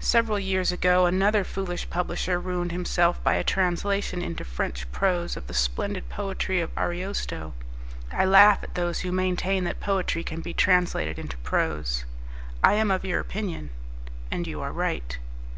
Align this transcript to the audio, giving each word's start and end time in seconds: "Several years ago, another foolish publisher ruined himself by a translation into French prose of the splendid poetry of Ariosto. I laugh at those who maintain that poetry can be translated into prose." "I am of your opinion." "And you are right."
"Several 0.00 0.38
years 0.38 0.72
ago, 0.72 1.04
another 1.04 1.44
foolish 1.44 1.90
publisher 1.90 2.40
ruined 2.40 2.72
himself 2.72 3.22
by 3.22 3.34
a 3.34 3.44
translation 3.44 4.22
into 4.22 4.42
French 4.42 4.90
prose 4.92 5.36
of 5.36 5.46
the 5.46 5.52
splendid 5.52 6.08
poetry 6.08 6.58
of 6.62 6.70
Ariosto. 6.74 7.52
I 8.10 8.24
laugh 8.24 8.60
at 8.62 8.76
those 8.76 9.00
who 9.00 9.12
maintain 9.12 9.64
that 9.64 9.78
poetry 9.78 10.24
can 10.24 10.40
be 10.40 10.54
translated 10.54 11.18
into 11.18 11.36
prose." 11.36 12.06
"I 12.64 12.76
am 12.76 12.90
of 12.90 13.04
your 13.04 13.20
opinion." 13.20 13.68
"And 14.30 14.46
you 14.46 14.62
are 14.62 14.72
right." 14.72 15.18